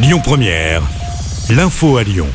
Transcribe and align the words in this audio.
Lyon 0.00 0.20
Première, 0.22 0.82
l'info 1.50 1.96
à 1.96 2.04
Lyon. 2.04 2.28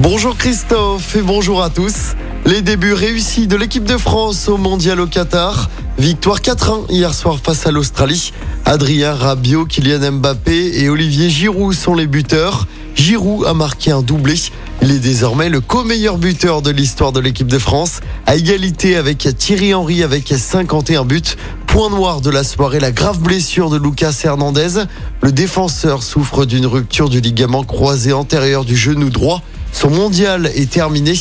Bonjour 0.00 0.36
Christophe 0.36 1.14
et 1.14 1.22
bonjour 1.22 1.62
à 1.62 1.70
tous. 1.70 2.16
Les 2.46 2.62
débuts 2.62 2.94
réussis 2.94 3.46
de 3.46 3.54
l'équipe 3.54 3.84
de 3.84 3.96
France 3.96 4.48
au 4.48 4.56
Mondial 4.56 4.98
au 4.98 5.06
Qatar. 5.06 5.70
Victoire 5.98 6.40
4-1 6.40 6.90
hier 6.90 7.14
soir 7.14 7.38
face 7.40 7.64
à 7.64 7.70
l'Australie. 7.70 8.32
Adrien 8.64 9.14
Rabiot, 9.14 9.66
Kylian 9.66 10.10
Mbappé 10.12 10.82
et 10.82 10.88
Olivier 10.88 11.30
Giroud 11.30 11.74
sont 11.74 11.94
les 11.94 12.08
buteurs. 12.08 12.66
Giroud 12.96 13.46
a 13.46 13.54
marqué 13.54 13.92
un 13.92 14.02
doublé. 14.02 14.34
Il 14.82 14.90
est 14.90 14.98
désormais 14.98 15.48
le 15.48 15.60
co-meilleur 15.60 16.18
buteur 16.18 16.60
de 16.60 16.70
l'histoire 16.70 17.12
de 17.12 17.20
l'équipe 17.20 17.46
de 17.46 17.58
France, 17.58 18.00
à 18.26 18.34
égalité 18.34 18.96
avec 18.96 19.28
Thierry 19.38 19.74
Henry 19.74 20.02
avec 20.02 20.32
51 20.36 21.04
buts. 21.04 21.22
Point 21.70 21.90
noir 21.90 22.20
de 22.20 22.30
la 22.30 22.42
soirée, 22.42 22.80
la 22.80 22.90
grave 22.90 23.20
blessure 23.20 23.70
de 23.70 23.78
Lucas 23.78 24.22
Hernandez. 24.24 24.86
Le 25.22 25.30
défenseur 25.30 26.02
souffre 26.02 26.44
d'une 26.44 26.66
rupture 26.66 27.08
du 27.08 27.20
ligament 27.20 27.62
croisé 27.62 28.12
antérieur 28.12 28.64
du 28.64 28.76
genou 28.76 29.08
droit. 29.08 29.40
Son 29.72 29.88
mondial 29.88 30.50
est 30.56 30.68
terminé. 30.68 31.12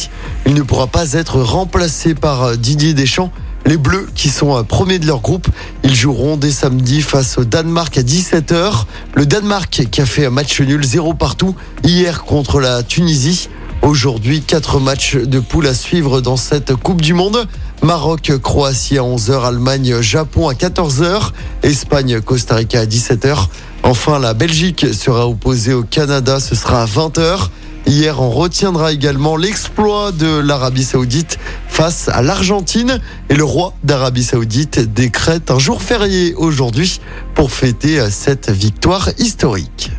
Il 0.48 0.56
ne 0.56 0.64
pourra 0.64 0.88
pas 0.88 1.14
être 1.14 1.40
remplacé 1.40 2.16
par 2.16 2.58
Didier 2.58 2.96
Deschamps. 2.96 3.32
Les 3.68 3.78
Bleus, 3.78 4.08
qui 4.16 4.30
sont 4.30 4.64
premiers 4.64 4.98
de 4.98 5.06
leur 5.06 5.22
groupe, 5.22 5.48
ils 5.84 5.94
joueront 5.94 6.36
dès 6.36 6.52
samedi 6.52 7.04
face 7.04 7.38
au 7.38 7.46
Danemark 7.46 7.96
à 8.00 8.02
17h. 8.02 8.86
Le 9.14 9.28
Danemark 9.28 9.86
qui 9.92 10.02
a 10.02 10.06
fait 10.08 10.26
un 10.26 10.32
match 10.32 10.60
nul 10.62 10.84
0 10.84 11.14
partout 11.14 11.56
hier 11.84 12.24
contre 12.24 12.60
la 12.60 12.82
Tunisie. 12.82 13.50
Aujourd'hui, 13.82 14.42
quatre 14.42 14.80
matchs 14.80 15.16
de 15.16 15.40
poule 15.40 15.66
à 15.66 15.74
suivre 15.74 16.20
dans 16.20 16.36
cette 16.36 16.76
Coupe 16.76 17.02
du 17.02 17.14
Monde. 17.14 17.48
Maroc, 17.82 18.32
Croatie 18.44 18.98
à 18.98 19.02
11h, 19.02 19.46
Allemagne, 19.46 20.02
Japon 20.02 20.50
à 20.50 20.54
14h, 20.54 21.32
Espagne, 21.64 22.20
Costa 22.20 22.56
Rica 22.56 22.82
à 22.82 22.86
17h. 22.86 23.48
Enfin, 23.84 24.20
la 24.20 24.34
Belgique 24.34 24.94
sera 24.94 25.28
opposée 25.28 25.74
au 25.74 25.84
Canada, 25.84 26.42
ce 26.42 26.56
sera 26.56 26.84
à 26.84 26.86
20h. 26.86 27.48
Hier, 27.88 28.22
on 28.22 28.30
retiendra 28.30 28.92
également 28.92 29.38
l'exploit 29.38 30.12
de 30.12 30.40
l'Arabie 30.40 30.84
Saoudite 30.84 31.40
face 31.70 32.10
à 32.10 32.22
l'Argentine 32.22 33.00
et 33.30 33.36
le 33.36 33.46
roi 33.46 33.74
d'Arabie 33.84 34.24
Saoudite 34.24 34.94
décrète 34.94 35.52
un 35.52 35.60
jour 35.60 35.82
férié 35.82 36.36
aujourd'hui 36.36 37.00
pour 37.34 37.52
fêter 37.52 38.12
cette 38.12 38.52
victoire 38.52 39.10
historique. 39.18 39.92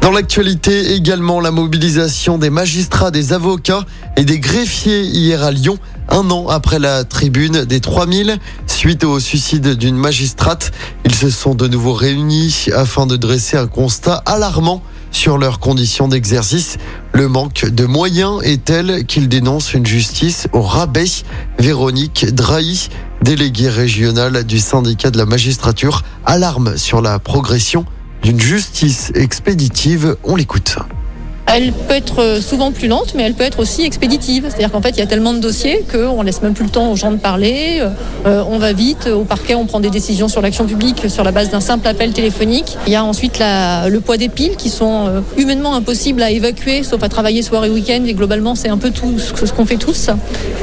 Dans 0.00 0.12
l'actualité 0.12 0.94
également, 0.94 1.40
la 1.40 1.50
mobilisation 1.50 2.38
des 2.38 2.48
magistrats, 2.48 3.10
des 3.10 3.34
avocats 3.34 3.84
et 4.16 4.24
des 4.24 4.38
greffiers 4.38 5.02
hier 5.02 5.42
à 5.44 5.50
Lyon, 5.50 5.78
un 6.08 6.30
an 6.30 6.48
après 6.48 6.78
la 6.78 7.04
tribune 7.04 7.66
des 7.66 7.80
3000, 7.80 8.38
suite 8.66 9.04
au 9.04 9.20
suicide 9.20 9.74
d'une 9.76 9.96
magistrate. 9.96 10.72
Ils 11.04 11.14
se 11.14 11.28
sont 11.28 11.54
de 11.54 11.68
nouveau 11.68 11.92
réunis 11.92 12.68
afin 12.74 13.06
de 13.06 13.16
dresser 13.16 13.58
un 13.58 13.66
constat 13.66 14.22
alarmant 14.24 14.82
sur 15.12 15.36
leurs 15.36 15.60
conditions 15.60 16.08
d'exercice. 16.08 16.78
Le 17.12 17.28
manque 17.28 17.66
de 17.66 17.84
moyens 17.84 18.40
est 18.42 18.64
tel 18.64 19.04
qu'ils 19.04 19.28
dénoncent 19.28 19.74
une 19.74 19.86
justice 19.86 20.48
au 20.54 20.62
rabais. 20.62 21.04
Véronique 21.58 22.24
Drahi, 22.34 22.88
déléguée 23.22 23.68
régionale 23.68 24.44
du 24.44 24.60
syndicat 24.60 25.10
de 25.10 25.18
la 25.18 25.26
magistrature, 25.26 26.04
alarme 26.24 26.78
sur 26.78 27.02
la 27.02 27.18
progression 27.18 27.84
d'une 28.22 28.40
justice 28.40 29.12
expéditive. 29.14 30.16
On 30.24 30.36
l'écoute. 30.36 30.78
Elle 31.52 31.72
peut 31.72 31.94
être 31.94 32.40
souvent 32.40 32.70
plus 32.70 32.86
lente, 32.86 33.14
mais 33.16 33.24
elle 33.24 33.34
peut 33.34 33.42
être 33.42 33.58
aussi 33.58 33.82
expéditive. 33.82 34.44
C'est-à-dire 34.48 34.70
qu'en 34.70 34.80
fait, 34.80 34.90
il 34.90 34.98
y 34.98 35.02
a 35.02 35.06
tellement 35.06 35.32
de 35.32 35.40
dossiers 35.40 35.84
qu'on 35.90 36.22
laisse 36.22 36.42
même 36.42 36.54
plus 36.54 36.64
le 36.64 36.70
temps 36.70 36.92
aux 36.92 36.96
gens 36.96 37.10
de 37.10 37.16
parler. 37.16 37.82
Euh, 38.24 38.44
on 38.48 38.58
va 38.58 38.72
vite 38.72 39.08
au 39.08 39.24
parquet, 39.24 39.56
on 39.56 39.66
prend 39.66 39.80
des 39.80 39.90
décisions 39.90 40.28
sur 40.28 40.42
l'action 40.42 40.64
publique 40.64 41.10
sur 41.10 41.24
la 41.24 41.32
base 41.32 41.50
d'un 41.50 41.60
simple 41.60 41.88
appel 41.88 42.12
téléphonique. 42.12 42.76
Il 42.86 42.92
y 42.92 42.96
a 42.96 43.02
ensuite 43.04 43.40
le 43.40 43.98
poids 43.98 44.16
des 44.16 44.28
piles 44.28 44.54
qui 44.56 44.68
sont 44.68 45.06
euh, 45.08 45.20
humainement 45.36 45.74
impossibles 45.74 46.22
à 46.22 46.30
évacuer, 46.30 46.84
sauf 46.84 47.02
à 47.02 47.08
travailler 47.08 47.42
soir 47.42 47.64
et 47.64 47.70
week-end. 47.70 48.04
Et 48.06 48.14
globalement, 48.14 48.54
c'est 48.54 48.68
un 48.68 48.78
peu 48.78 48.90
tout 48.90 49.18
ce 49.18 49.52
qu'on 49.52 49.66
fait 49.66 49.76
tous. 49.76 50.08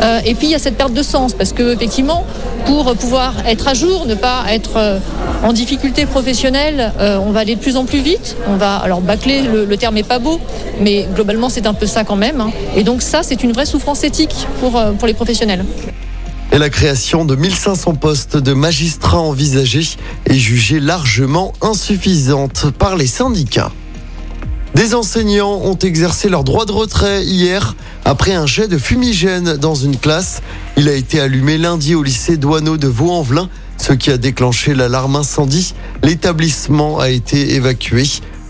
Euh, 0.01 0.19
et 0.25 0.35
puis, 0.35 0.47
il 0.47 0.51
y 0.51 0.55
a 0.55 0.59
cette 0.59 0.77
perte 0.77 0.93
de 0.93 1.03
sens, 1.03 1.33
parce 1.33 1.51
que 1.51 1.73
effectivement, 1.73 2.25
pour 2.65 2.95
pouvoir 2.95 3.33
être 3.45 3.67
à 3.67 3.73
jour, 3.73 4.05
ne 4.05 4.15
pas 4.15 4.43
être 4.51 4.99
en 5.43 5.53
difficulté 5.53 6.05
professionnelle, 6.05 6.91
on 6.99 7.31
va 7.31 7.39
aller 7.39 7.55
de 7.55 7.61
plus 7.61 7.77
en 7.77 7.85
plus 7.85 7.99
vite. 7.99 8.35
On 8.49 8.57
va, 8.57 8.75
alors 8.75 8.99
bâcler, 8.99 9.41
le, 9.41 9.63
le 9.63 9.77
terme 9.77 9.95
est 9.97 10.07
pas 10.07 10.19
beau, 10.19 10.39
mais 10.81 11.07
globalement, 11.13 11.49
c'est 11.49 11.67
un 11.67 11.73
peu 11.73 11.85
ça 11.85 12.03
quand 12.03 12.15
même. 12.15 12.41
hein. 12.41 12.51
Et 12.75 12.83
donc 12.83 13.01
ça, 13.01 13.23
c'est 13.23 13.43
une 13.43 13.51
vraie 13.51 13.65
souffrance 13.65 14.03
éthique 14.03 14.47
pour, 14.59 14.77
euh, 14.77 14.91
pour 14.93 15.07
les 15.07 15.13
professionnels. 15.13 15.65
Et 16.51 16.57
la 16.57 16.69
création 16.69 17.25
de 17.25 17.35
1500 17.35 17.95
postes 17.95 18.37
de 18.37 18.53
magistrats 18.53 19.19
envisagés 19.19 19.87
est 20.25 20.37
jugée 20.37 20.79
largement 20.79 21.53
insuffisante 21.61 22.71
par 22.71 22.95
les 22.95 23.07
syndicats. 23.07 23.71
Des 24.75 24.93
enseignants 24.95 25.59
ont 25.63 25.77
exercé 25.77 26.29
leur 26.29 26.43
droit 26.43 26.65
de 26.65 26.71
retrait 26.71 27.23
hier 27.25 27.75
après 28.05 28.33
un 28.33 28.45
jet 28.45 28.67
de 28.67 28.77
fumigène 28.77 29.57
dans 29.57 29.75
une 29.75 29.97
classe. 29.97 30.41
Il 30.77 30.87
a 30.87 30.93
été 30.93 31.19
allumé 31.19 31.57
lundi 31.57 31.95
au 31.95 32.03
lycée 32.03 32.37
Douaneau 32.37 32.77
de 32.77 32.87
Vaux-en-Velin, 32.87 33.49
ce 33.77 33.93
qui 33.93 34.11
a 34.11 34.17
déclenché 34.17 34.73
l'alarme 34.75 35.15
incendie. 35.15 35.73
L'établissement 36.03 36.99
a 36.99 37.09
été 37.09 37.55
évacué. 37.55 38.03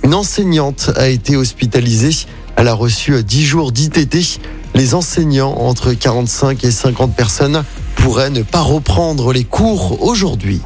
Une 0.08 0.16
enseignante 0.16 0.92
a 0.96 1.10
été 1.10 1.36
hospitalisée. 1.36 2.28
Elle 2.56 2.70
a 2.70 2.74
reçu 2.74 3.22
10 3.22 3.46
jours 3.46 3.74
d'ITT. 3.74 4.40
Les 4.74 4.94
enseignants, 4.94 5.54
entre 5.58 5.92
45 5.92 6.64
et 6.64 6.72
50 6.72 7.14
personnes, 7.14 7.66
pourraient 7.98 8.30
ne 8.30 8.42
pas 8.42 8.62
reprendre 8.62 9.34
les 9.34 9.44
cours 9.44 10.02
aujourd'hui. 10.02 10.62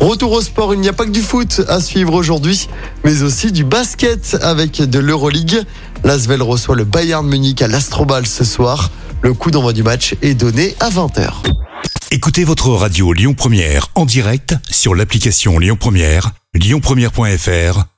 Retour 0.00 0.32
au 0.32 0.42
sport, 0.42 0.74
il 0.74 0.80
n'y 0.80 0.88
a 0.90 0.92
pas 0.92 1.06
que 1.06 1.10
du 1.10 1.22
foot 1.22 1.62
à 1.66 1.80
suivre 1.80 2.12
aujourd'hui, 2.12 2.68
mais 3.04 3.22
aussi 3.22 3.52
du 3.52 3.64
basket 3.64 4.36
avec 4.42 4.82
de 4.82 4.98
l'Euroleague. 4.98 5.62
L'Asvel 6.04 6.42
reçoit 6.42 6.76
le 6.76 6.84
Bayern 6.84 7.26
Munich 7.26 7.62
à 7.62 7.68
l'Astrobal 7.68 8.26
ce 8.26 8.44
soir. 8.44 8.90
Le 9.22 9.32
coup 9.32 9.50
d'envoi 9.50 9.72
du 9.72 9.82
match 9.82 10.14
est 10.20 10.34
donné 10.34 10.76
à 10.78 10.90
20h. 10.90 11.30
Écoutez 12.10 12.44
votre 12.44 12.68
radio 12.68 13.14
Lyon 13.14 13.32
Première 13.32 13.88
en 13.94 14.04
direct 14.04 14.56
sur 14.70 14.94
l'application 14.94 15.58
Lyon 15.58 15.78
Première, 15.80 16.32
lyonpremière.fr 16.52 17.97